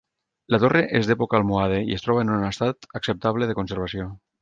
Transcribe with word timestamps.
La 0.55 0.59
torre 0.63 0.81
és 1.01 1.09
d'època 1.09 1.37
almohade 1.41 1.83
i 1.91 1.99
es 1.99 2.07
troba 2.07 2.25
en 2.25 2.35
un 2.39 2.49
estat 2.51 2.91
acceptable 3.01 3.53
de 3.53 3.61
conservació. 3.63 4.15